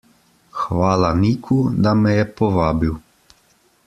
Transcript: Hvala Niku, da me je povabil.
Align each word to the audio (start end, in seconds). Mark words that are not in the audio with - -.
Hvala 0.61 1.11
Niku, 1.19 1.57
da 1.83 1.93
me 2.01 2.15
je 2.17 2.25
povabil. 2.41 2.97